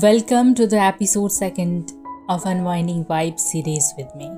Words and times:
Welcome 0.00 0.54
to 0.54 0.66
the 0.66 0.78
episode 0.78 1.32
second 1.32 1.92
of 2.30 2.46
Unwinding 2.46 3.04
Vibe 3.04 3.38
series 3.38 3.92
with 3.98 4.08
me. 4.16 4.30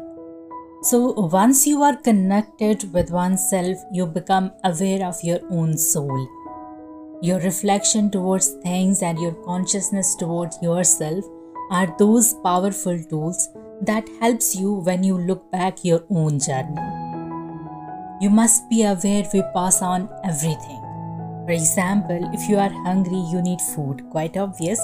So, 0.83 1.13
once 1.13 1.65
you 1.65 1.81
are 1.85 1.95
connected 1.95 2.93
with 2.93 3.13
oneself, 3.13 3.79
you 3.93 4.05
become 4.05 4.51
aware 4.65 5.07
of 5.07 5.15
your 5.23 5.39
own 5.51 5.79
soul. 5.79 6.29
Your 7.23 7.39
reflection 7.39 8.11
towards 8.11 8.49
things 8.65 9.01
and 9.01 9.17
your 9.21 9.35
consciousness 9.45 10.17
towards 10.17 10.61
yourself 10.61 11.25
are 11.71 11.95
those 12.01 12.35
powerful 12.43 12.99
tools 13.05 13.49
that 13.83 14.09
helps 14.21 14.57
you 14.57 14.73
when 14.73 15.05
you 15.05 15.17
look 15.17 15.49
back 15.53 15.85
your 15.85 16.05
own 16.11 16.41
journey. 16.41 16.83
You 18.21 18.31
must 18.31 18.69
be 18.69 18.83
aware 18.83 19.23
we 19.33 19.45
pass 19.55 19.83
on 19.83 20.09
everything. 20.25 20.81
For 21.47 21.53
example, 21.53 22.29
if 22.33 22.49
you 22.49 22.57
are 22.59 22.71
hungry, 22.71 23.23
you 23.31 23.41
need 23.41 23.61
food, 23.61 24.03
quite 24.11 24.37
obvious 24.37 24.81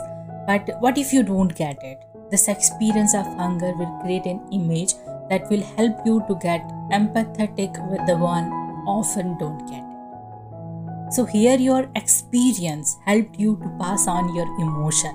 but 0.50 0.80
what 0.80 0.98
if 0.98 1.12
you 1.12 1.22
don't 1.22 1.54
get 1.54 1.78
it? 1.84 1.98
This 2.30 2.48
experience 2.48 3.14
of 3.14 3.26
hunger 3.40 3.72
will 3.72 3.92
create 4.02 4.24
an 4.26 4.40
image 4.50 4.94
that 5.28 5.48
will 5.48 5.62
help 5.76 6.04
you 6.04 6.24
to 6.26 6.34
get 6.42 6.60
empathetic 6.90 7.78
with 7.90 8.04
the 8.08 8.16
one 8.16 8.50
often 8.94 9.38
don't 9.38 9.64
get 9.68 9.84
it. 9.84 11.12
So 11.14 11.24
here 11.24 11.56
your 11.56 11.88
experience 11.94 12.96
helped 13.06 13.38
you 13.38 13.56
to 13.62 13.68
pass 13.78 14.08
on 14.08 14.34
your 14.34 14.48
emotion 14.60 15.14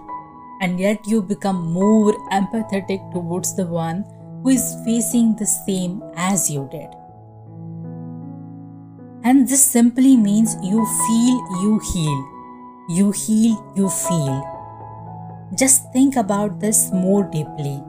and 0.62 0.80
yet 0.80 1.06
you 1.06 1.22
become 1.22 1.70
more 1.74 2.14
empathetic 2.32 3.12
towards 3.12 3.58
the 3.58 3.66
one 3.66 4.06
who 4.42 4.52
is 4.52 4.74
facing 4.86 5.36
the 5.36 5.46
same 5.46 6.02
as 6.16 6.50
you 6.50 6.70
did. 6.72 6.90
And 9.26 9.50
this 9.50 9.66
simply 9.66 10.16
means 10.16 10.56
you 10.64 10.86
feel, 11.06 11.38
you 11.62 11.82
heal. 11.94 12.32
You 12.88 13.12
heal, 13.12 13.74
you 13.76 13.90
feel 13.90 14.55
just 15.54 15.92
think 15.94 16.16
about 16.16 16.60
this 16.60 16.92
more 16.92 17.24
deeply 17.24 17.84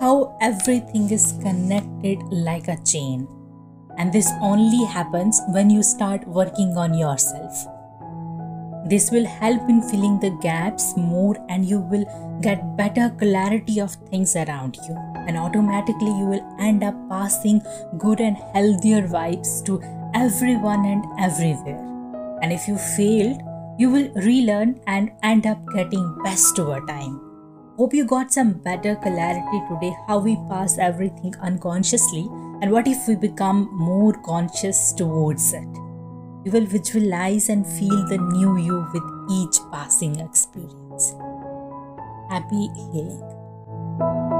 how 0.00 0.36
everything 0.40 1.10
is 1.10 1.38
connected 1.42 2.18
like 2.30 2.68
a 2.68 2.76
chain. 2.84 3.26
And 3.98 4.12
this 4.12 4.30
only 4.42 4.84
happens 4.84 5.40
when 5.48 5.70
you 5.70 5.82
start 5.82 6.26
working 6.28 6.76
on 6.76 6.92
yourself. 6.92 7.66
This 8.88 9.10
will 9.10 9.24
help 9.24 9.68
in 9.68 9.82
filling 9.82 10.20
the 10.20 10.30
gaps 10.42 10.96
more, 10.96 11.36
and 11.48 11.64
you 11.64 11.80
will 11.80 12.04
get 12.40 12.76
better 12.76 13.10
clarity 13.18 13.80
of 13.80 13.94
things 14.10 14.36
around 14.36 14.76
you. 14.86 14.94
And 15.26 15.36
automatically, 15.36 16.12
you 16.18 16.26
will 16.26 16.56
end 16.60 16.84
up 16.84 16.94
passing 17.08 17.62
good 17.98 18.20
and 18.20 18.36
healthier 18.54 19.08
vibes 19.08 19.64
to 19.64 19.82
everyone 20.14 20.84
and 20.84 21.04
everywhere. 21.18 21.82
And 22.42 22.52
if 22.52 22.68
you 22.68 22.76
failed, 22.76 23.40
you 23.78 23.90
will 23.90 24.10
relearn 24.14 24.80
and 24.86 25.12
end 25.22 25.46
up 25.46 25.58
getting 25.74 26.18
best 26.24 26.58
over 26.58 26.80
time. 26.86 27.20
Hope 27.76 27.92
you 27.92 28.06
got 28.06 28.32
some 28.32 28.54
better 28.54 28.96
clarity 28.96 29.60
today 29.68 29.94
how 30.06 30.18
we 30.18 30.36
pass 30.48 30.78
everything 30.78 31.34
unconsciously 31.42 32.26
and 32.62 32.70
what 32.70 32.88
if 32.88 33.06
we 33.06 33.16
become 33.16 33.68
more 33.72 34.14
conscious 34.24 34.92
towards 34.94 35.52
it. 35.52 35.68
You 36.46 36.52
will 36.52 36.64
visualize 36.64 37.50
and 37.50 37.66
feel 37.66 38.08
the 38.08 38.18
new 38.18 38.56
you 38.56 38.86
with 38.94 39.02
each 39.30 39.58
passing 39.70 40.20
experience. 40.20 41.14
Happy 42.30 42.68
healing. 42.92 44.35